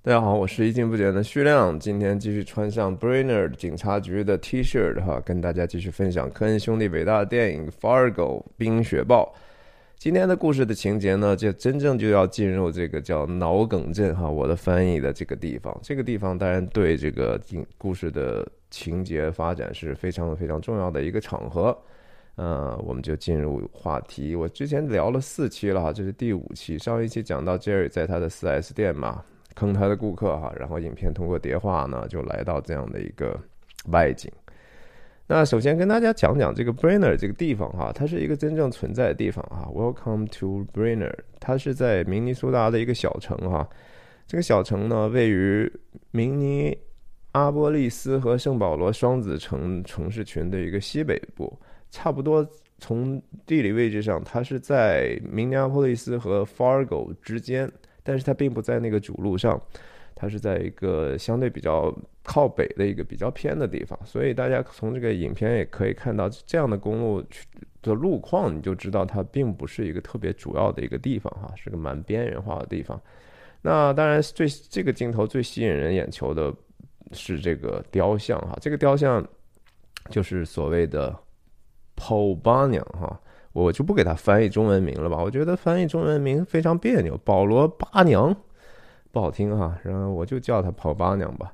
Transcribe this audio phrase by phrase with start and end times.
[0.00, 9.34] 大家好，我是一镜不减的徐亮，今天继续穿上 Brainer 警察局的 T 恤哈，跟大家继续分享科恩兄弟伟大的电影《Fargo》冰雪暴。
[9.96, 15.76] 今天的故事的情节呢，就真正就要进入这个叫脑梗镇哈，我的翻译的这个地方。
[15.82, 17.38] 这个地方当然对这个
[17.76, 21.76] 故事的情节发展是非常非常重要的一个场合。
[22.36, 24.36] 呃，我们就进入话题。
[24.36, 26.78] 我之前聊了四期了哈，这是第五期。
[26.78, 29.24] 上一期讲到 Jerry 在他的 4S 店嘛，
[29.54, 33.38] 坑他的顾客哈，然后影片通过叠化呢，就来到这样的一个
[33.90, 34.30] 外景。
[35.26, 39.68] 那首先跟大家讲讲这个 Brainer 这个地方哈，它是一个真正存在的地方哈。
[39.74, 43.68] Welcome to Brainer，它是在明尼苏达的一个小城哈。
[44.26, 45.70] 这个小城呢，位于
[46.12, 46.76] 明尼
[47.32, 51.58] 阿波利斯和圣保罗双子城城市群的一个西北部。
[51.90, 52.46] 差不多
[52.78, 57.70] 从地理位置上，它是在明尼阿波利斯和 Fargo 之间，
[58.08, 59.60] 但是它并不在那个主路上，
[60.14, 63.98] 它是在一个相对比较靠北的一个比较偏的地方。
[64.06, 67.22] 所以大家从这个影片也可以看到这样的公路
[67.82, 72.98] 的路况，你就知道它并不是一个特别主要的一个地方哈，是个蛮边缘化的地方。
[73.60, 76.50] 那当然最这个镜头最吸引人眼球的
[77.12, 79.22] 是这个雕像哈，这个雕像
[80.08, 81.14] 就是所谓的。
[82.00, 83.20] 保巴娘哈，
[83.64, 88.34] 我就不给他翻译中文名了吧，我觉得翻译中文名非常别扭，保罗八娘
[89.10, 91.52] 不好听哈，然后我就叫他跑八娘吧。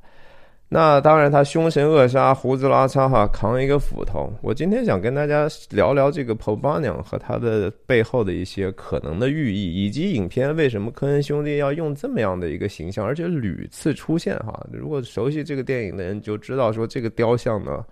[0.69, 4.33] 那当然，他凶神恶煞，胡子拉碴哈，扛一个斧头。
[4.43, 14.67] 我今天想跟大家聊聊这个跑八娘和他的背后的一些可能的寓意，以及影片为什么科恩兄弟要用这么样的一个形象，而且屡次出现哈。
[14.73, 17.85] 如果熟悉这个电影的人就知道，说这个雕像呢。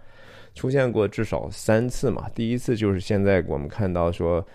[0.55, 4.47] 出现过至少三次嘛，第一次就是现在我们看到说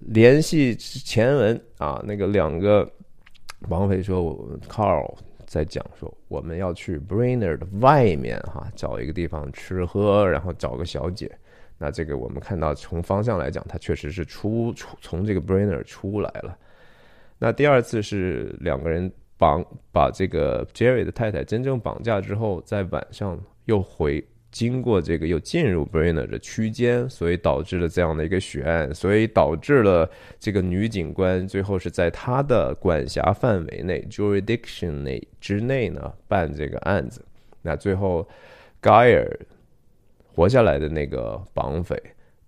[0.00, 2.86] 联系前文啊，那个两个
[3.68, 4.22] 绑匪说
[4.68, 11.30] ，Carl 在讲说我们要去 Brainer 的外面哈，找一个地方吃喝，然后找个小姐。
[11.78, 16.56] 那这个我们看到从方向来讲，他确实是出出从这个 Brainer 出来了。
[17.38, 24.22] 那第二次是两个人绑把这个 Jerry 的太太真正绑架之后，在晚上又回。
[24.56, 37.22] 经过这个又进入 Brainer 的区间，所以导致了这样的一个血案，所以导致了这个女警官最后是在她的管辖范围内 （jurisdiction 内）之内呢办这个案子。
[37.60, 38.26] 那最后
[38.80, 39.28] 盖尔
[40.24, 42.02] 活下来的那个绑匪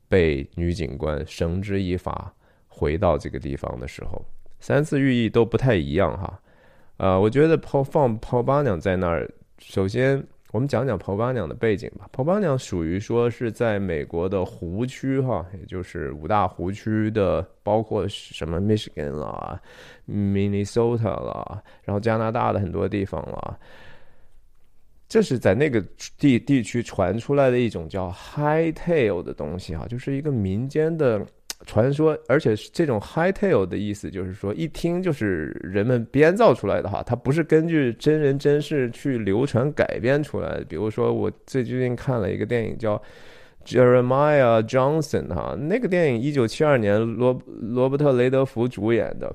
[0.09, 2.33] 被女警官绳之以法，
[2.69, 4.25] 回到这个地方的时候，
[4.61, 6.41] 三次寓意都不太一样哈。
[6.97, 10.27] 呃，我觉得抛放抛八娘在那儿，首先。
[10.51, 12.09] 我们讲讲婆巴娘的背景吧。
[12.11, 19.61] 婆巴娘属于说是在美国的湖区哈，也就是五大湖区的，包括什么 Michigan 啦、
[20.09, 23.59] Minnesota 啦，然后加拿大的很多地方啦。
[25.09, 25.83] 这是在那个
[26.19, 31.27] 地地区传出来的一种叫 High Tail 的东西哈，就是一个民间的。
[31.67, 40.65] 传说，而且这种 high tail 的意思就是说，一听就是人们编造出来的哈，它不是根据真人真事去流传改编出来的。
[40.65, 43.01] 比如说，我最近看了一个电影叫
[43.67, 49.35] Jeremiah Johnson 哈，那个电影一九七二年罗罗伯特雷德福主演的。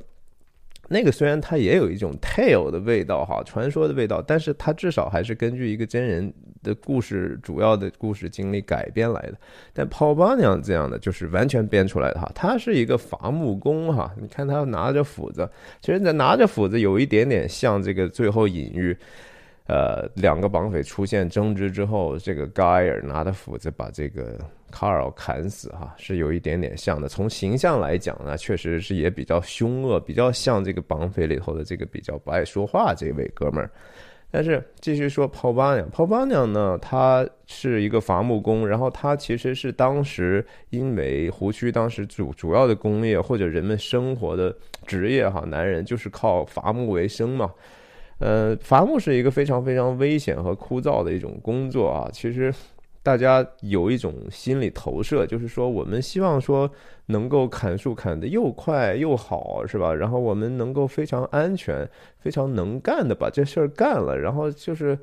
[0.89, 9.33] 那个虽然它也有一种 tale 的味道哈，传说的味道，但是它至少还是根据一个真人的故事、主要的故事经历改编来的。
[9.73, 15.49] 但泡巴娘这样的就是完全编出来的哈，他是一个伐木工哈，你看他拿着斧子，
[15.81, 18.95] 其实拿着斧子有一点点像这个最后隐喻。
[19.65, 24.37] 呃，两个绑匪出现争执之后，这个盖尔拿着斧子把这个
[24.69, 27.07] 卡尔砍死，哈，是有一点点像的。
[27.07, 33.71] 从形象来讲呢，确实是也比较凶恶，比较像这个绑匪里头的这个比较不爱说话这位哥们儿。
[34.29, 44.53] 但是继续说，泡巴娘，泡巴娘呢，他是一个伐木工，然后他其实是当时因为湖区当时主主要的工业或者人们生活的
[44.85, 47.49] 职业，哈，男人就是靠伐木为生嘛。
[48.19, 52.09] 呃，伐木是一个非常非常危险和枯燥的一种工作啊。
[52.13, 52.53] 其实，
[53.01, 56.69] 大家有一种心理投射，就是说，我们希望说
[57.07, 59.93] 能够砍树砍得又快又好，是吧？
[59.93, 61.89] 然后我们能够非常安全、
[62.19, 64.97] 非常能干的把这事儿干了，然后就是，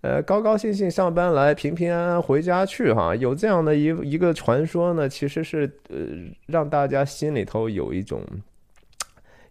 [0.00, 3.14] 呃，高高兴兴上班来，平平安安回家去，哈。
[3.14, 5.98] 有这样的一一个传说呢，其实是呃，
[6.46, 8.22] 让大家心里头有一种。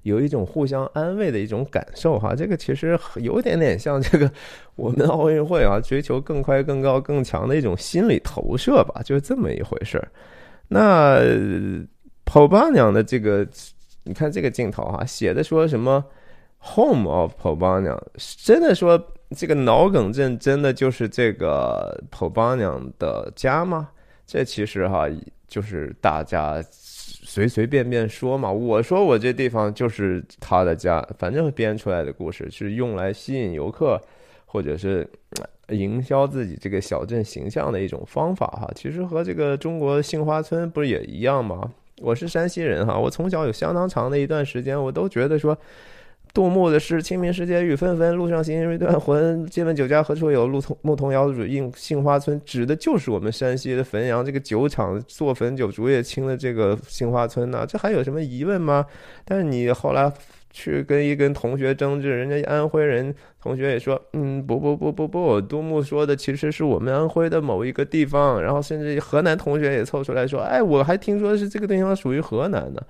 [0.04, 4.32] 有一种互相安慰的一种感受哈，这个其实有点点像这个
[4.76, 10.08] 我们奥运会啊，追求更快、更高、更强的一种心理投射吧，就是这么一回事儿。
[10.68, 11.20] 那
[12.26, 13.48] 跑八娘的这个，
[14.04, 16.04] 你看这个镜头哈，写的说什么
[16.60, 18.02] home of 跑八娘
[18.44, 19.02] 真的说
[19.36, 23.90] 这个脑梗症真的就是这个跑八娘的家吗？
[24.26, 25.06] 这其实哈
[25.48, 26.64] 就是大家
[27.34, 28.52] 随随便便说嘛。
[28.52, 34.00] 我说我这地方就是他的家，反正编出来的故事是用来吸引游客
[34.46, 35.10] 或者是
[35.70, 38.70] 营销自己这个小镇形象的一种方法哈。
[38.76, 41.74] 其实和这个中国杏花村不是也一样吗？
[42.02, 45.58] 我是山西人哈，我从小有相当长的一段时间，我都觉得说，
[46.34, 49.46] 杜牧的诗“清明时节雨纷纷，路上行人欲断魂。
[49.46, 50.48] 借问酒家何处有？
[50.48, 57.66] 路从牧童遥指杏杏花村。”指的就是我们山西的汾阳这个酒厂做汾酒、竹叶青的这个杏花村呐。
[57.68, 58.86] 这还有什么疑问吗？
[59.24, 60.12] 但是你后来。
[60.56, 72.86] 去跟一跟同学争执，人家安徽人同学也说，嗯，不不不不不，杜牧说的其实是我们安徽的某一个地方，然后甚至河南同学也凑出来说，哎，我还听说是这个地方属于河南的，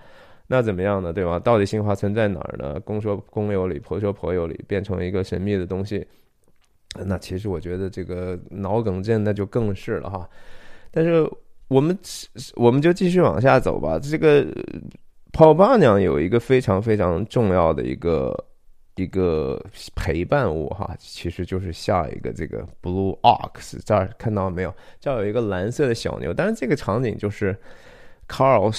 [0.47, 1.11] 那怎么样呢？
[1.13, 1.39] 对吧？
[1.39, 2.79] 到底杏花村在哪儿呢？
[2.79, 6.05] 公说公有理，婆说婆有理，变成一个神秘的东西，
[7.05, 10.29] 那其实我觉得这个脑梗症那就更是了哈。
[10.91, 11.29] 但是
[11.67, 11.97] 我们
[12.55, 14.45] 我们就继续往下走吧，这个。
[15.35, 18.45] 泡爸娘有一个非常非常重要的一个
[18.97, 19.59] 一个
[19.95, 24.71] 陪伴物哈，其实就是下一个这个 Blue Ox 这儿看到没有？
[24.99, 27.57] 这儿有一个蓝色的小牛，但是这个场景就是
[28.27, 28.71] Carl。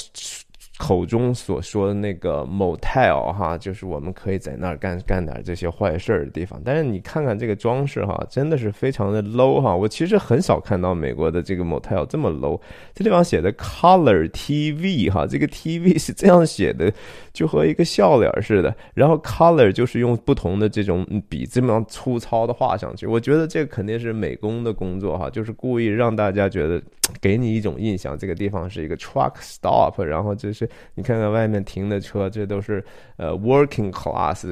[0.77, 6.61] 口中所说的那个 motel 哈，就是我们可以在那儿干干点这些坏事儿的地方。
[6.65, 9.75] 但是你看看这个装饰哈，真的是非常的 low 哈。
[9.75, 12.61] 我其实很少看到美国的这个 motel 这么 low。
[12.93, 16.93] 这地方写的 color TV 哈，这个 TV 是这样写的，
[17.33, 18.75] 就和一个笑脸似的。
[18.95, 23.07] 然后 color 就是用不同的这种笔这么粗糙的画上去。
[23.07, 26.83] 我觉得这肯定是美工的工作哈，就是故意让大家觉得
[27.21, 30.65] 给你一种印象，这个地方是一个 truck stop，然后就是。
[30.95, 32.85] 你看看外面停的车，这都是
[33.17, 34.45] 呃 working class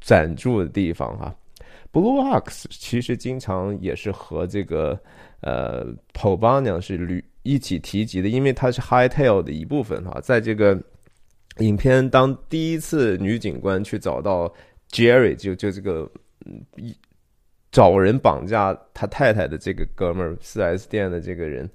[0.00, 1.34] 暂住的地方哈。
[1.92, 4.98] Blue Ox 其实经常也是和这个
[5.42, 5.84] 呃
[6.14, 10.18] p o b a n a 是屡一起提及的，因为它是 Hightail 的一部分哈。
[10.20, 10.80] 在这个
[11.58, 14.50] 影片当第一次女警官去找到
[14.90, 16.10] Jerry，就就这个
[16.76, 16.96] 一
[17.70, 21.68] 找人绑架他太太的这个哥们儿，四 S 店的这个人。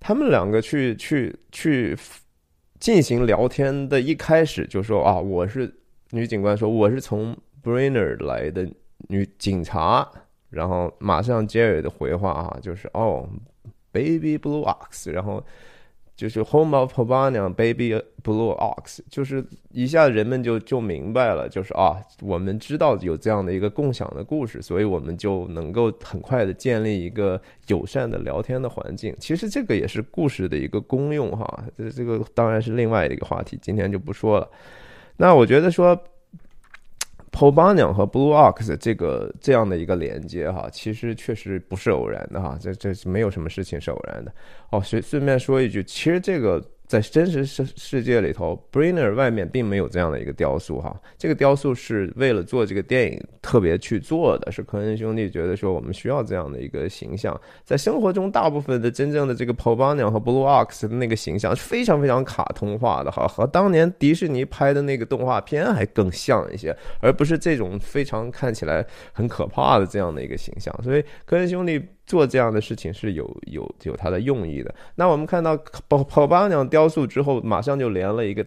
[0.00, 1.96] 他们两个去去去
[2.78, 5.72] 进行聊天的一开始就说啊，我是
[6.10, 8.68] 女警官说我是从 Brainer 来的
[9.08, 10.08] 女警察，
[10.50, 13.28] 然后马上 Jerry 的回话啊，就是哦
[13.92, 15.44] ，Baby Blue Ox，然后。
[16.18, 17.94] 就是 Home of p o b a n a Baby
[18.24, 29.14] Blue Ox，就是一下人们就就明白了，就是啊，我们知道有这样的一个共享的故事，所以我们就能够很快的建立一个友善的聊天的环境。
[29.20, 34.50] 其实这个也是故事的一个功用哈，这这个当然是另外一个话题，今天就不说了。
[35.16, 35.96] 那我觉得说。
[37.38, 44.32] P o b a n a 和 Blue Ox 这个这样的一个连接哈，其实确实不是偶然的哈，这这没有什么事情是偶然的。
[44.70, 46.60] 哦，随顺便说一句，其实这个。
[46.88, 50.98] 在真实世世界里头，Brainer 外面并没有这样的一个雕塑哈。
[51.18, 57.38] 这个雕塑是为了做这个电影特别去做的，是科恩兄弟觉得说我们需要这样的一个形象。
[57.62, 68.82] 在生活中，大部分的真正的这个 Pawbunny 和 Blue Ox 的那个形象是非常非常卡通化的哈，和当年迪士尼拍的那个动画片还更像一些，而不是这种非常看起来
[69.12, 70.74] 很可怕的这样的一个形象。
[70.82, 71.80] 所以科恩兄弟。
[72.08, 74.74] 做这样的事情是有有有它的用意的。
[74.94, 75.54] 那我们看到
[75.88, 78.42] 跑跑巴娘雕塑之后，马上就连了一个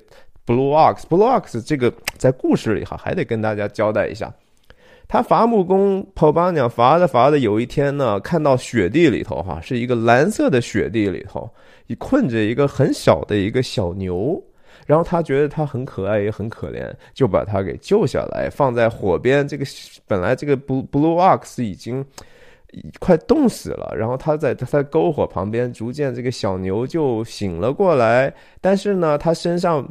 [0.48, 1.04] Blue Ox。
[1.08, 4.34] Blue Ox 这个在故事里哈，还得跟大家交代一下。
[5.08, 11.48] 他伐木工跑巴娘伐着伐着，有一天呢，看到雪地里头哈，是一个蓝色的雪地里头，
[12.00, 14.42] 困着一个很小的一个小牛，
[14.88, 19.48] 然后他觉得它很可爱也很可怜，就把它给救下来，放在火边。
[19.48, 19.64] 这个
[20.08, 22.04] 本来这个 Blue Blue Ox 已经。
[23.00, 28.34] 快冻死了，然后他在他在篝火旁边，逐渐这个小牛就醒了过来。
[28.60, 29.88] 但是呢，它身上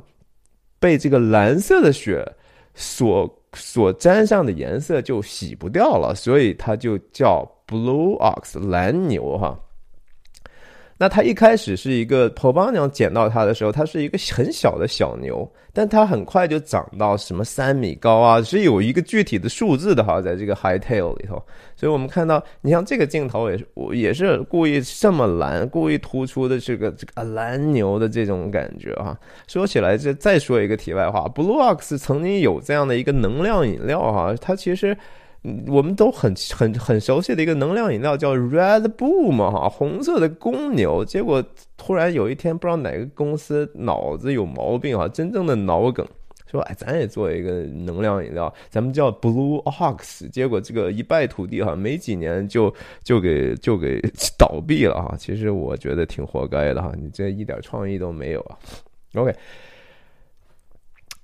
[0.78, 2.26] 被这个蓝色的雪
[2.74, 9.58] 所所沾上的颜色就洗不掉了，所以它就叫 Blue Ox 蓝牛哈。
[11.00, 21.42] 那它一开始是一个婆巴娘捡到它的时候，它是一个很小的小牛，但它很快就长到什么三米高啊，是有一个具体的数字的哈，在这个 high tail 里头。
[21.74, 29.18] 所以我们看到，你像这个镜头也是我，也是故意这么蓝，故意突出的这个这个蓝牛的这种感觉哈。
[29.48, 34.94] 说起来，这再说一个题外话，Blue Ox 曾经有这样的一个能量饮料哈，它其实。
[35.68, 41.02] 我们都很很很熟悉的一个能量饮料叫 Red Bull 嘛哈，红色的公牛。
[41.02, 41.42] 结果
[41.78, 46.06] 突然有一天，不知道哪个公司脑子有毛病啊，真正的脑梗，
[46.50, 53.98] 说哎，咱也做一个能量饮料，咱们叫 Blue Ox，结果这个一败涂地哈，没几年就就给就给
[54.36, 55.16] 倒闭了哈。
[55.18, 58.58] 其实我觉得挺活该的哈，你这一点创意都没有啊。
[59.14, 59.34] OK，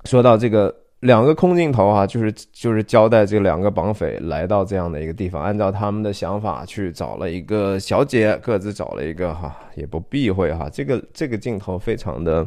[0.04, 0.74] 说到这个。
[1.00, 12.46] 两个空镜头啊，就是就是交代这两个绑匪来到这样的一个地方，按照他们的想法去找了一个小姐，各自找了一个哈，也不避讳哈，这个这个镜头非常的。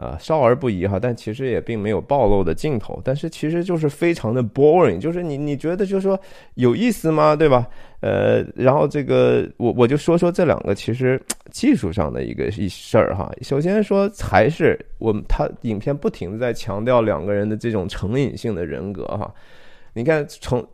[0.00, 6.18] 啊，少儿不宜哈，但其实也并没有暴露的镜头，但是其实就是非常的 boring，就是你你觉得就是说
[6.54, 7.36] 有意思吗？
[7.36, 7.68] 对吧？
[8.00, 13.30] 呃，然后这个我我就说说这两个其实技术上的一个一事儿哈。
[13.42, 19.30] 首先说还是我们他影片不停的在强调两个人的这种成瘾性的人格哈。
[19.92, 20.66] 你看从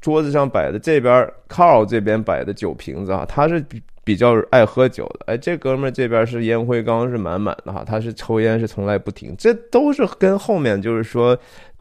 [0.00, 3.80] 桌子上摆的这边，car 这边摆的酒瓶子啊，他是比。
[4.02, 11.38] 比较爱喝酒的，哎，这哥们儿这边是烟灰缸是满满的哈，他是抽烟是从来不停，这都是跟后面就是说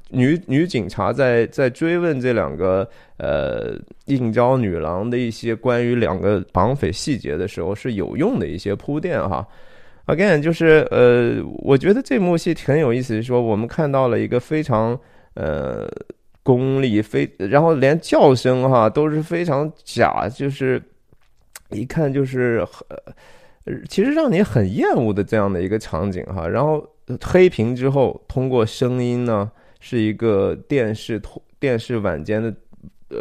[0.09, 2.87] 女 女警察在在追问这两个
[3.17, 3.73] 呃
[4.05, 9.47] 应招女郎的一些关于两个绑匪细节的时候是有用的一些铺垫哈。
[10.05, 14.99] Again，就是呃，我觉得这幕戏很有意思，说我们看到了一个非常
[15.33, 15.89] 呃
[16.49, 20.81] 功力非，然后连叫声哈都是非常假，就是。
[21.71, 26.47] 一看就是很，其实让你很厌恶的这样的一个场景哈。
[26.47, 26.83] 然后
[27.21, 32.49] 黑屏之后，通过声音呢，是一个电视脱电视晚间的
[33.09, 33.19] 呃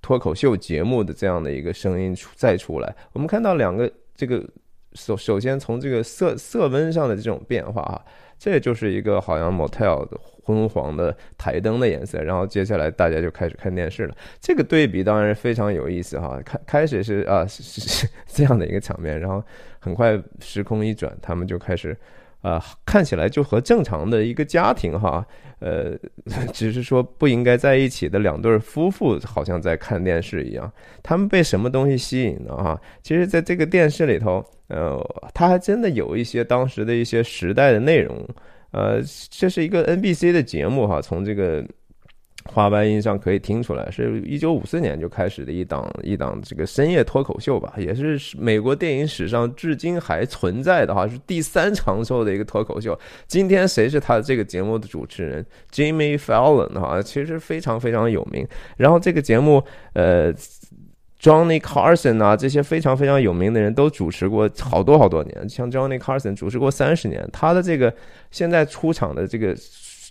[0.00, 2.94] 脱口秀节目的这样的一个声音出再出来。
[3.12, 4.48] 我们看到两个这个
[4.92, 8.04] 首首先从这个色色温上的这种变化哈，
[8.38, 10.18] 这就是一个好像 motel 的。
[10.46, 14.16] 昏黄的台灯的颜色，然后接下来大家就开始看电视了。
[14.40, 16.40] 这个对比当然非常有意思哈。
[16.44, 19.42] 开开始是啊是是这样的一个场面，然后
[19.80, 21.96] 很快时空一转，他们就开始
[22.46, 25.26] 啊看起来就和正常的一个家庭哈，
[25.58, 25.98] 呃，
[26.54, 30.70] 只是说不应该在一起的两对夫妇好像在看电视一样。
[31.02, 32.80] 他们被什么东西吸引了哈？
[33.02, 34.96] 其实，在这个电视里头，呃，
[35.34, 38.24] 他还真的有一些当时的一些时代的内容。
[38.72, 39.00] 呃，
[39.30, 41.64] 这是一个 NBC 的节目哈，从这个
[42.52, 52.98] 花白音上可以听出来，是一九五四年就开始的一档一档这个深夜脱口秀吧，也是美国电影史上至今还存在的哈，是第三长寿的一个脱口秀。
[53.26, 58.46] 今天谁是他这个节目的主持人？Jimmy Fallon 哈，其实非常非常有名。
[58.76, 59.62] 然后这个节目，
[59.92, 60.32] 呃。
[61.18, 67.92] Johnny Carson 啊，这些非常非常有名的人都主持过好多好多年，像 Johnny Carson 主持过三十年，他的这个
[68.30, 69.56] 现在出场的这个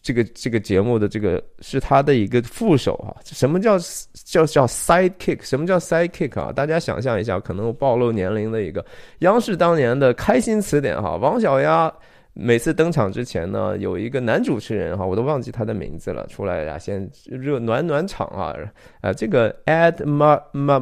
[0.05, 3.09] 这个这个节目的这个是他的一个副手啊。
[3.23, 3.75] 什么叫
[4.13, 5.41] 叫叫 sidekick？
[5.41, 6.51] 什么叫 sidekick 啊？
[6.51, 8.85] 大家想象一下，可能暴露年龄的一个
[9.19, 11.91] 央视当年的开心词典哈，王小丫。
[12.37, 18.53] 每次登场之前呢，有一个男主持人哈，我都忘记他的名字了，出来呀，先热暖暖场啊，
[18.99, 20.77] 啊，这个 Ed Ma Ma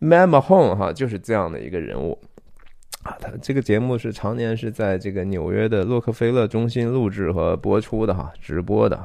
[0.00, 2.16] Ma Mahone 哈，就是这样的一个人物
[3.02, 3.16] 啊。
[3.20, 9.00] 他这个节目是常年是在这个纽约的洛克菲勒中心录制和播出的哈，直播的。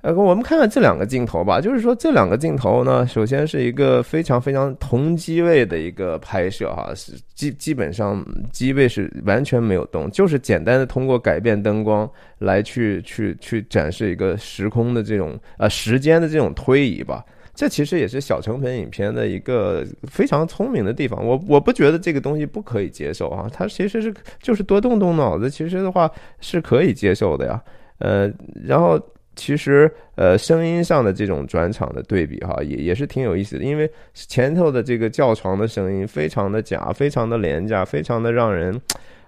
[0.00, 1.60] 呃，我们看看这两个镜头吧。
[1.60, 12.08] 就是说，这两个镜头呢，首先是一个非常非常同机位的一个拍摄，哈，是基基本上机位是完全没有动，就是简单的通过改变灯光
[12.38, 17.24] 来去去去展示一个时空的这种呃时间的这种推移吧。
[17.58, 21.26] 这其实也是小成本影片的一个非常聪明的地方。
[21.26, 27.60] 我我不觉得这个东西不可以接受啊，它其实是就是多动动脑子，其实的话是可以接受的呀。
[27.98, 28.32] 呃，
[28.64, 28.96] 然后。
[29.40, 33.62] 其实，呃，声音上的这种转场的对比，哈，也也是挺有意思的。
[33.62, 38.76] 因为前头的这个叫床的声音非常的假，非常的廉价，非常的让人，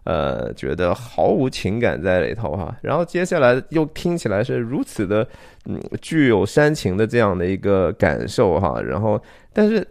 [0.04, 2.76] 呃，觉得毫无情感在里头，哈。
[2.82, 5.26] 然后接下来又听起来是如此的，
[5.66, 8.80] 嗯，具有煽情的这样的一个感受，哈。
[8.80, 9.86] 然后，但是。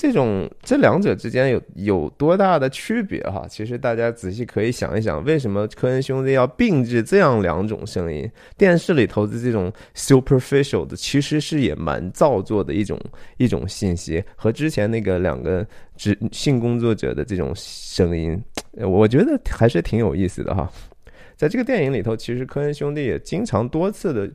[0.00, 3.44] 这种这两者之间有有多大的区别哈？
[3.50, 8.30] 其实大家仔细可以想一想，为什么科恩兄弟要并置这样两种声音？
[8.56, 12.96] 电视里头的这种 superficial 的，其实是也蛮造作的一种
[13.38, 18.40] 一种信息，和之前那个两个职性工作者的这种声音，
[18.86, 20.70] 我觉得还是挺有意思的哈。
[21.36, 24.30] 在这个电影里头，其实科恩兄弟也经常多次的，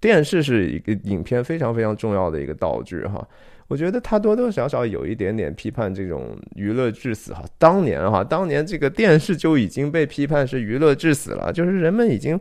[0.00, 3.26] 电视是一个影片非常非常重要的一个道具哈。
[3.68, 7.42] 我觉得他多多少少有一点点批判这种娱乐至死哈。
[7.56, 12.38] 当年哈，当年这个电视就已经被批判是娱乐至死了，就是人们已经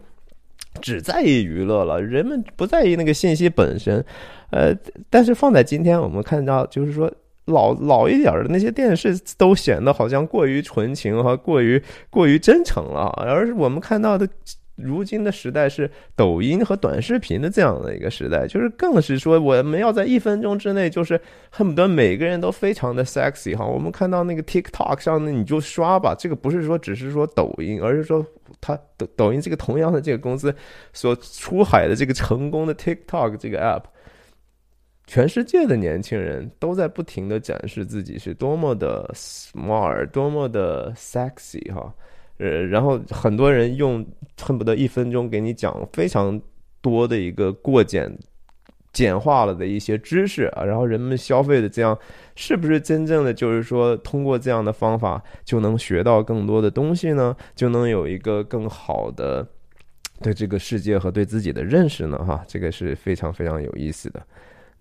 [0.81, 4.03] 只在意娱乐了，人们不在意那个信息本身。
[4.49, 4.75] 呃，
[5.09, 7.09] 但是放在今天，我们看到就是说
[7.51, 14.27] 老老一点的那些电视都显得好像过于纯情和过于过于真诚了，而我们看到的。
[14.77, 21.19] 如今的时代是抖音和短视频的这样的一个时代，就是更是说我们要在一分钟之内，就是
[21.51, 23.63] 恨不得每个人都非常的 sexy 哈。
[23.63, 28.25] 我们看到那个 TikTok 上的你就刷吧，这个不是说只是说抖音，而是说
[28.59, 30.55] 它抖抖音这个同样的这个公司
[30.93, 33.83] 所出海的这个成功的 TikTok 这个 app。
[35.11, 41.93] 全世界的年轻人都在不停的展示自己是多么的 smart，多么的 sexy 哈，
[42.37, 44.07] 呃，然后很多人用
[44.41, 46.41] 恨不得一分钟给你讲非常
[46.79, 48.09] 多的一个过简
[48.93, 51.99] 简化了的一些知识啊，然后人们消费的这样
[52.37, 57.35] 是不是真正的就是说通过这样的方法就能学到更多的东西呢？
[57.53, 59.45] 就能有一个更好的
[60.21, 62.17] 对这个世界和对自己的认识呢？
[62.23, 64.25] 哈，这个是非常非常有意思的。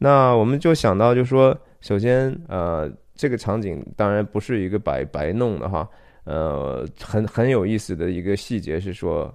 [0.03, 5.87] 那我们就想到，就说，首先，呃，这个场景当然不是一个白白弄的哈，
[6.25, 9.31] 呃，很很有意思的一个细节是说，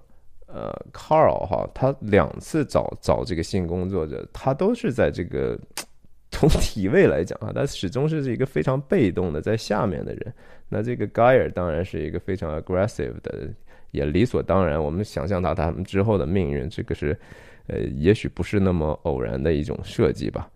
[0.47, 5.55] 呃，Carl 哈，他两次找找这个性工作者，他都是在这个
[6.31, 10.33] 从体位来讲啊，他始终是一个非常被动的在下面的人。
[10.67, 13.47] 那这个 Guyer 当然是一个非常 aggressive 的，
[13.91, 14.83] 也理所当然。
[14.83, 17.15] 我们想象到他们之后的命运，这个是，
[17.67, 20.49] 呃，也许不是那么偶然的一种设计吧。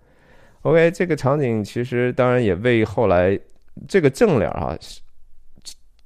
[0.64, 3.40] OK，这个场景其实当然也为后来
[3.88, 4.78] 这个正脸啊，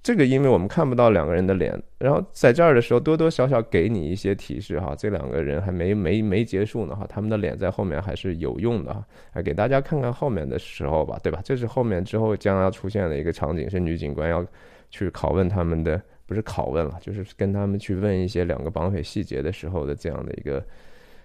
[0.04, 11.42] 这个因为我们看不到两个人的脸，然后在这儿的时候多多少少给你一些提示哈，这两个人还没没没结束呢哈，他们的脸在后面还是有用的哈，来给大家看看后面的时候吧，对吧？
[11.44, 14.46] 这是后面之后将要出现的一个场景，是女警官要
[14.92, 20.64] 去拷问他们的，不是拷问了，就是跟他们去问一些两个绑匪细节的时候的这样的一个。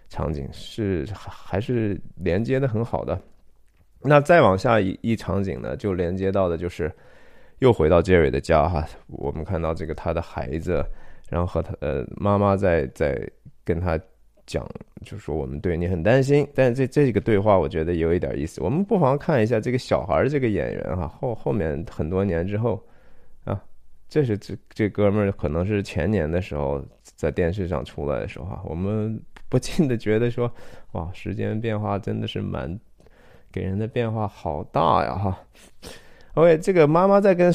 [0.08, 3.20] 场景是还是连接的很好的，
[4.00, 6.90] 那再往下一一场景呢，就连接到的就是
[7.58, 8.86] 又回到杰瑞的家哈。
[9.08, 10.82] 我们看到这个他的孩子，
[11.28, 13.20] 然后和他呃妈妈在在
[13.64, 14.00] 跟他
[14.46, 14.66] 讲，
[15.04, 16.48] 就说我们对你很担心。
[16.54, 22.82] 但是这这个对话我觉得有一点意思，我们不妨看一下这个小孩这个演员哈，后后面很多年之后
[23.44, 23.62] 啊，
[24.08, 29.20] 这是这这哥们儿可能是前年的时候在电视上出来的时候哈，我们。
[29.48, 30.52] 不禁的觉得说，
[30.92, 32.78] 哇，时间变化真的是蛮
[33.50, 35.38] 给人的变化好大呀，哈。
[36.34, 37.52] OK，这个妈妈在跟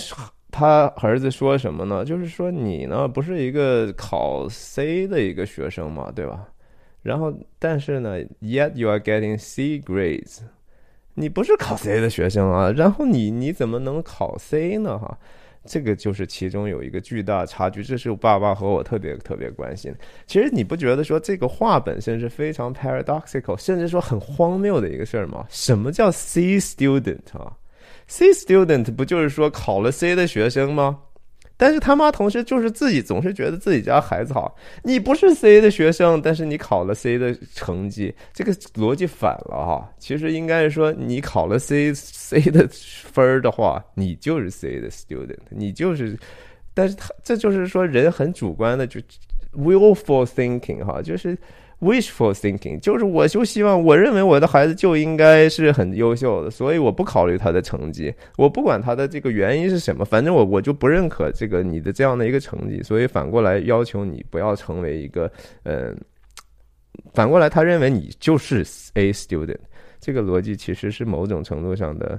[0.51, 2.03] 他儿子说什么呢？
[2.03, 6.47] 就是说你呢不是一个考 C 的一个学生嘛，对吧？
[7.01, 10.39] 然后但是呢，Yet you are getting C grades，
[11.15, 14.97] 你不是考 C 的学生啊，然后你你怎么能考 C 呢？
[14.97, 15.17] 哈。
[15.65, 19.93] 这个就是其中有一个巨大差距，这是我爸爸和我特别特别关心。
[20.27, 25.45] 其实你不觉得说这个话本身是非常 paradoxical，甚至说很荒谬的一个事儿吗？
[25.49, 27.57] 什么叫 C student 啊
[28.07, 30.99] ？C student 不就是说考了 C 的学生吗？
[31.55, 39.89] 但是他妈同时就是自己总是觉得自己家孩子好，你不是 C 的学生，但是你考了 C 的成绩，这个逻辑反了哈。
[39.97, 46.17] 其实应该是说，你考了 C C 的分儿的话，你就是 C 的 student，你就是，
[46.73, 48.99] 但是他这就是说人很主观的就
[49.53, 51.37] willful thinking 哈，就是。
[51.83, 65.29] Wishful thinking 就是我就希望我认为我的孩子就应该是很优秀的，所以我不考虑他的成绩，我不管他的这个原因是什么，反正我我就不认可这个你的这样的一个成绩，所以反过来要求你不要成为一个
[65.63, 65.93] 嗯，
[67.13, 69.59] 反过来他认为你就是 A student，
[69.99, 72.17] 这个逻辑其实是某种程度上的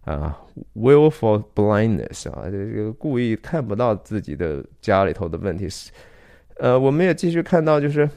[0.00, 0.36] 啊
[0.74, 5.68] willful blindness 啊，这个故意看不到自己的家里头的问题。
[5.68, 5.92] 是，
[6.56, 8.10] 呃，我们也继续看到就是。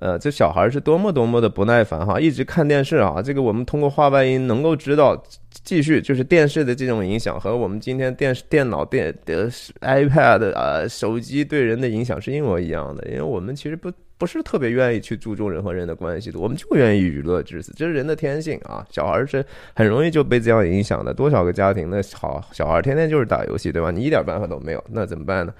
[0.00, 3.20] 呃，这小孩是多么多么的不耐烦哈，一直看电视啊。
[3.20, 5.20] 这个我们通过话外音能够知道，
[5.64, 13.08] 继续就是电视的这种影响和我们今天电视、电脑、电的 iPad 啊、手机对人的影响是一模一样的。
[13.08, 18.84] 因为我们其实不不是特别愿意去注重人和人的关系的，我们就愿意娱乐至死，这是人的天性啊。
[18.90, 21.14] 小孩是很容易就被这样影响的。
[21.14, 23.90] 多少个家庭那好小孩天天就是打游戏，对吧？
[23.92, 25.54] 你一点办法都没有，那怎么办呢？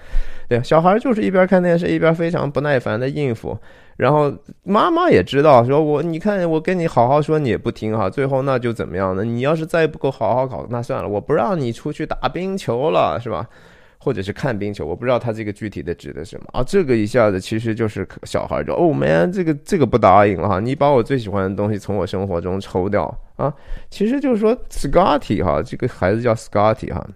[0.49, 3.57] 对，小孩就是一边看电视一边非常不耐烦的应付。
[3.97, 9.25] 然后妈妈也知道，说我你看我跟你好好说，你也不听哈，最后那就怎么样呢？
[9.25, 13.49] 你要是再不够好好考，那算了，我不让你出去打冰球了，是吧？
[13.99, 16.63] 或者是看冰球，我不知道他这个具体的指的什么啊？
[16.63, 23.05] 这个一下子其实就是小孩就哦，man，这个这个不答应了哈，你把我最喜欢的东西从我生活中抽掉
[23.37, 23.53] 啊？
[23.91, 27.07] 其实就是说，Scotty 哈，这个孩子叫 Scotty 哈。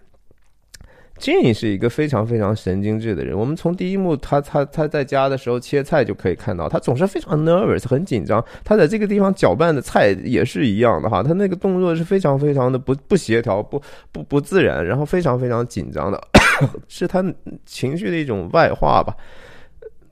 [1.23, 3.39] Jane 是一个非常非常神经质的人。
[3.39, 8.45] 我们从第一幕他他他在家的时候切菜就可以看到，他总是非常 nervous，很紧张。
[8.65, 13.81] 他在这个地方搅拌的菜也是一样的哈，他那个动作是非常非常的不不协调、不
[14.11, 16.21] 不不自然，然后非常非常紧张的，
[16.89, 17.25] 是他
[17.65, 19.17] 情绪的一种外化吧。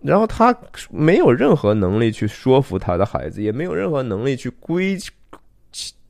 [0.00, 0.56] 然后他
[0.90, 4.96] 没有任何能力去说服他的孩子，也没有任何能力去规，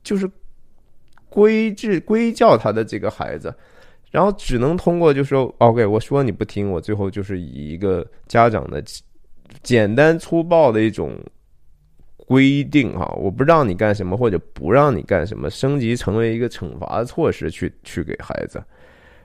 [0.03, 0.29] 就是
[1.27, 3.53] 规制规教他的这个孩子，
[4.11, 8.83] 然后只能通过就是说 OK，我说你不听，我最后就是以一个家长的
[9.63, 11.17] 简单粗暴的一种
[12.17, 18.63] 规定哈，我不让你干什么或者不让你干什么，升级成为一个惩罚措施去去给孩子，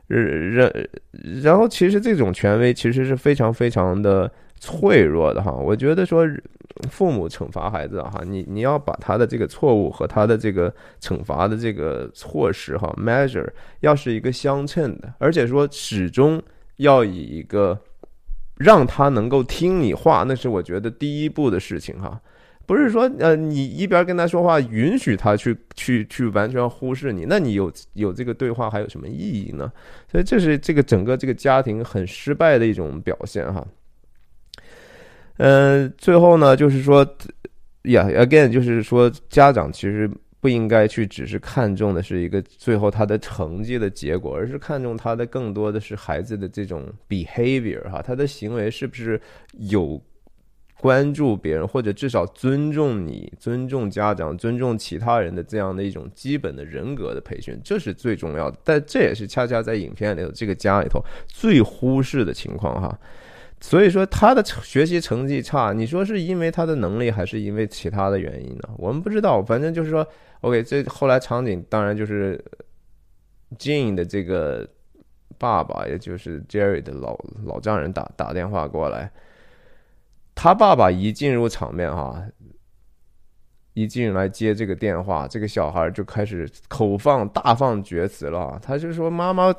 [0.06, 0.72] 然
[1.42, 4.32] 然后其实这种权威其实是非常非常的。
[4.58, 6.26] 脆弱的哈，我觉得说
[6.90, 13.48] 父母惩罚孩子哈，你你要把他的这个错误和他的这个惩罚的这个措施哈，measure
[13.80, 16.42] 要是一个相称的，而且说始终
[16.76, 17.78] 要以一个
[18.58, 22.20] 让他能够听你话，那是我觉得第一步的事情哈，
[22.66, 29.72] 不是说呃你一边跟他说话，允许他去去去完全忽视你，那你有有这个对话还有什么意义呢？
[30.10, 33.66] 所以这是这个整个这个家庭很失败的一种表现哈。
[35.38, 37.06] 嗯，最后呢，就是说
[37.82, 49.20] ，Yeah，again，就是说，家长其实不应该去只是看重的是一个最后他的成绩的结果，而是看重他的更多的是孩子的这种 behavior 哈，他的行为是不是
[49.58, 50.00] 有
[50.80, 58.58] 关注别人，或者至少尊重你、尊重家长、尊重其他人的这样的一种基本的人格的培训，这是最重要的。
[58.64, 62.98] 但这也是恰恰在影片里头这个家里头最忽视的情况哈。
[63.60, 68.68] 所以说他的学习成绩差，你说是因为他的能力，还是因为其他的原因呢？
[68.76, 70.06] 我们不知道，反正就是说
[70.42, 72.42] ，OK，这后来场景当然就是
[73.58, 74.68] Jane 的这个
[75.38, 79.10] 爸爸，也就是 Jerry 的老老丈人打打电话过来，
[80.34, 82.22] 他爸爸一进入场面哈，
[83.72, 89.54] 一进来接这个电话，这个小孩就开始口放大放厥词了，他就说妈妈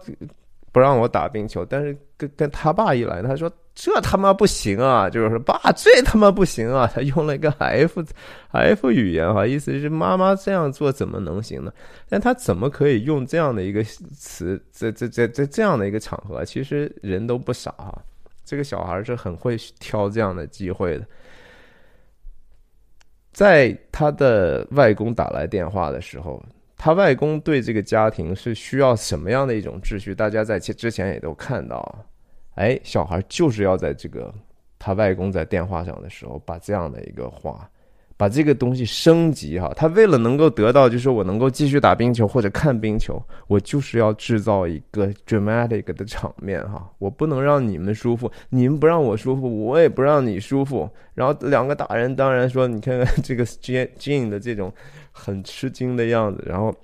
[0.77, 3.51] 不让我打冰球，但是跟跟他爸一来，他说。
[3.79, 5.07] 这他妈不行啊！
[5.07, 6.89] 就是说，爸，这他妈不行啊！
[6.91, 8.03] 他用了一个 F
[8.49, 11.71] F 语言哈，意思是妈妈这样做怎么能行呢？
[12.09, 16.43] 但他怎么可以用这样的一个词，在在在在这样的一个场合？
[16.43, 18.01] 其实人都不傻哈，
[18.43, 21.05] 这个小孩是很会挑这样的机会的。
[23.31, 26.43] 在他的外公打来电话的时候，
[26.77, 30.13] 他外公对这个家庭是需要什么样的一种秩序？
[30.13, 32.05] 大家在之前也都看到。
[32.55, 34.33] 哎，小孩就是要在这个
[34.79, 37.69] 他外公在电话上的时候，把这样的一个话，
[38.17, 39.71] 把这个东西升级哈。
[39.75, 46.89] 他为了能够得到，就是我能够继续打冰球或者看冰球，我就是要制造一个 dramatic 的场面哈。
[46.97, 50.89] 我不能让你们舒服，你们不让我舒服，我也不让你舒服。
[51.13, 54.73] 然后两个大人当然说，你看看这个 Jane 的这种
[55.11, 56.75] 很吃惊的样子，然后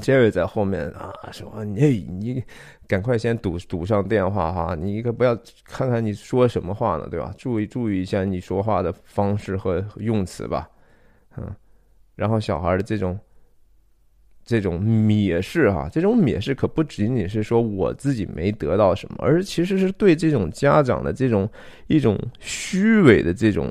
[0.00, 2.42] Jerry 在后面啊说你你。
[2.86, 4.74] 赶快先堵堵上电话哈！
[4.74, 7.32] 你一个不要看看你说什么话呢，对吧？
[7.38, 10.68] 注意注意一下你说话的方式和用词吧，
[11.36, 11.54] 嗯。
[12.14, 13.18] 然后小孩的这种
[14.44, 21.48] 这种蔑视哈，这种蔑视可不仅仅是说我自己没得到什么，而其实是对这种家长的这种
[21.86, 23.70] 一种虚伪的这种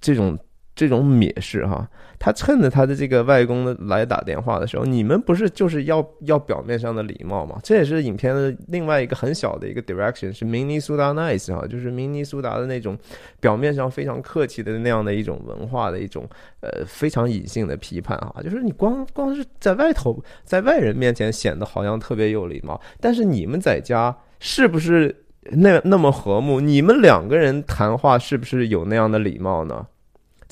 [0.00, 0.38] 这种。
[0.74, 7.60] 这种蔑视哈，他趁着他的这个外公的来打电话的时候，你们不是就是要要表面上的礼貌吗？
[7.62, 12.98] 这也是影片的另外一个很小的一个 direction，是明尼苏达 nice 哈，就是明尼苏达的那种
[13.38, 16.28] 表面上非常客气的那样的一种文化的一种
[16.60, 26.60] 呃非常隐性的批判哈，就是你光光是在外头在外人面前显得好像特别有礼貌，但是你们在家是不是那那么和睦？
[26.60, 29.86] 你们两个人谈话是不是有那样的礼貌呢？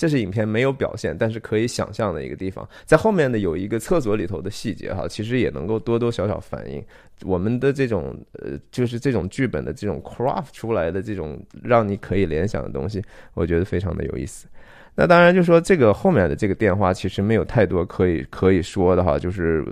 [0.02, 6.84] 这是影片没有表现，但是可以想象的一个地方，在后面的有一个厕所里头的细节哈，其实也能够多多少少反映
[7.22, 13.00] 我们的这种呃，就是这种剧本的这种 craft 出来的这种让你可以联想的东西，
[13.34, 14.48] 我觉得非常的有意思。
[14.96, 19.64] 那当然就说这个后面的这个电话其实没有太多可以可以说的哈，就是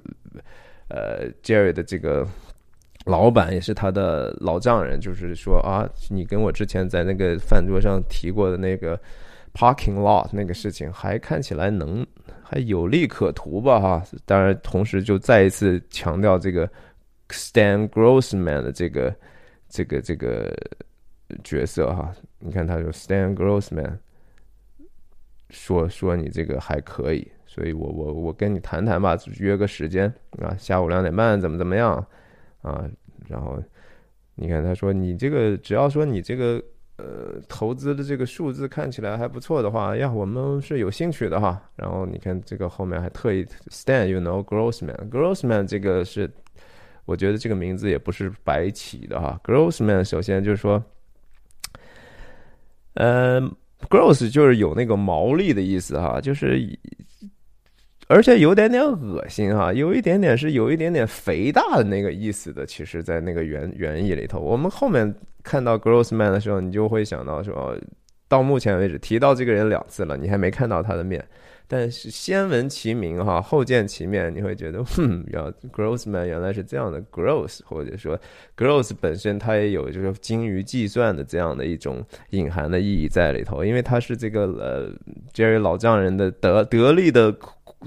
[0.86, 2.24] 呃 Jerry 的这个
[3.04, 8.96] 老板也是他的老丈人，就是说啊，你跟我之前在那个饭桌上提过的那个。
[9.52, 12.06] Parking lot 那个事情还看起来能
[12.42, 16.70] 还有利可图吧哈，当然同时就再一次强调这个
[17.30, 19.14] Stan Grossman 的这个
[19.68, 20.56] 这个这个
[21.42, 23.98] 角色哈，你看他说 Stan Grossman
[25.50, 31.94] 说说你这个还可以，所以我我我跟你谈谈吧，约个时间啊，下午两点半怎么怎么样
[32.62, 32.88] 啊，
[33.28, 33.60] 然后
[34.36, 36.62] 你看他说你这个只要说你这个。
[37.00, 41.58] 呃，投资的这个数字看起来还不错的话，呀，我们是有兴趣的哈。
[41.76, 46.30] 然后你看这个后面还特意 stand，you know，Grossman，Grossman 这个是，
[47.06, 49.40] 我觉得这个名字也不是白起的哈。
[49.42, 50.82] Grossman 首先就是说，
[52.94, 53.40] 呃
[53.88, 56.78] ，gross 就是有那个毛利的意思哈，就是
[58.08, 62.66] 而且有点点恶心哈，有一点点是有一点点肥大的那个意思的。
[62.66, 67.76] 其实，在那个原原意里头，我们后面看到 gross man 的时候，你就会想到说，
[68.28, 71.24] 到目前为止提到这个人两次了，你还没看到他的面。
[71.72, 78.18] 但是先闻其名哈，后见其面，你会觉得， 哼，要 Grossman 原来是这样的 Gross，或者说
[78.56, 84.92] Gross 本身它也有就是精于计算的这样的一种隐含的意义在里头，因为他是这个呃
[85.32, 87.32] Jerry 老丈人的得得力的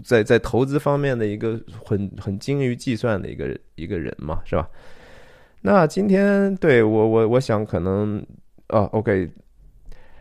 [0.02, 4.66] 在在投资方面的一个很很精于计算的一个一个人嘛，是吧？
[5.66, 8.22] 那今天对我我我想可能
[8.68, 9.32] 啊，OK。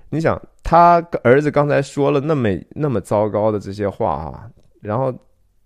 [0.08, 4.48] 你想，他儿子刚才说了那么那么糟糕的这些话啊，
[4.80, 5.12] 然后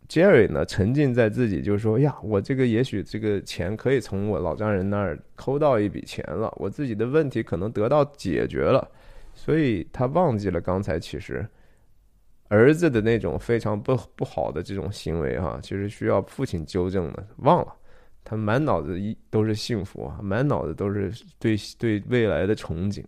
[0.09, 8.89] Jerry 呢沉浸在自己就说呀，我这个也许这个钱可以从我老丈人那儿抠到一笔钱了，我自己的问题可能得到解决了，
[9.35, 11.47] 所以他忘记了刚才其实
[12.49, 17.75] 儿子的那种非常不不好的这种行为哈，其实需要父亲纠正的，忘了，
[18.29, 23.05] 他满脑子一都是幸福啊，满脑子都是对对未来的憧憬，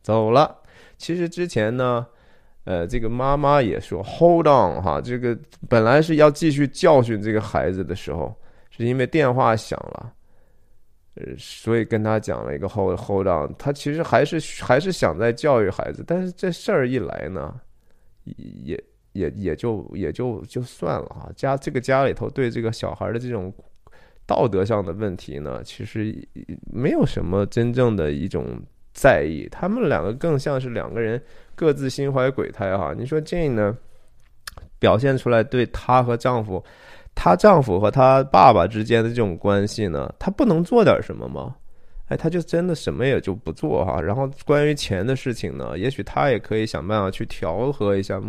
[0.00, 0.62] 走了。
[0.96, 2.06] 其实之前呢，
[2.64, 5.38] 呃，这个妈妈也说 “hold on” 哈，这个
[5.68, 8.34] 本来是要继续教训这个孩子的时候，
[8.70, 10.12] 是因为电话响了，
[11.16, 13.54] 呃，所以跟他讲了一个 “hold hold on”。
[13.58, 17.60] 他其实还是还是想在教育孩子，但是这事儿一来呢，
[18.24, 21.30] 也也也就也就就算了哈。
[21.36, 23.52] 家这个家里头对这个小孩的这种
[24.26, 26.16] 道德上的问题呢，其实
[26.72, 28.60] 没有什么真正的一种。
[28.98, 31.22] 在意，他们两个更像是两个人
[31.54, 32.94] 各自心怀鬼胎哈。
[32.96, 33.76] 你说这呢，
[34.78, 36.64] 表现出来对她和丈夫，
[37.14, 41.54] 她丈夫和她爸爸之间的这种关系呢，她不能做点什么吗？
[42.08, 44.00] 哎，他就真的什么也就不做哈。
[44.00, 48.20] 然后关于钱的事情呢，也许他也可以想办法去调和一下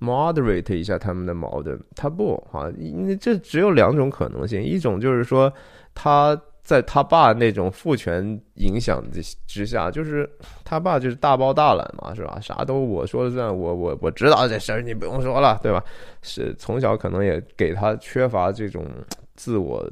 [0.00, 1.78] ，moderate 一下他们的矛盾。
[1.94, 5.52] 他不哈，因为这只有两种可能性，一种就是说
[5.94, 6.40] 他。
[6.62, 10.28] 在他爸那种父权影响之之下，就是
[10.62, 12.38] 他爸就是大包大揽嘛，是吧？
[12.38, 15.82] 啥都我说了算，我我我知道这事儿，你不用说了，对吧？
[16.22, 18.86] 是从小可能也给他缺乏这种
[19.34, 19.84] 自我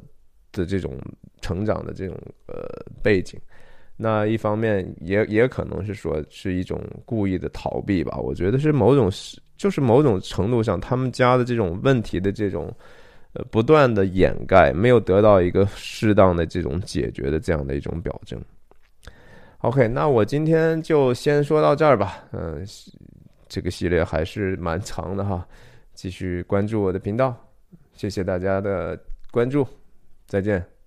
[0.51, 0.97] 的这种
[1.41, 2.63] 成长的这种呃
[3.01, 3.39] 背景。
[3.97, 8.17] 那一方面也也可能是说是一种故意的逃避吧。
[8.17, 12.73] 我觉得是某种是就是某种程度上他们家的这种问题的这种。
[13.33, 18.41] 呃，不断的掩盖，没有得到一个适当的这种解决的这样的一种表征。
[19.59, 22.23] OK，那我今天就先说到这儿吧。
[22.31, 22.65] 嗯，
[23.47, 25.47] 这个系列还是蛮长的哈，
[25.93, 27.39] 继续关注我的频道，
[27.93, 29.63] 谢谢大家的关注，
[30.29, 30.78] 再见。